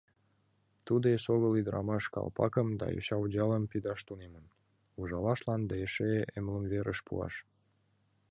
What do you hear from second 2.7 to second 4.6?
да йоча одеялым пидаш тунемын,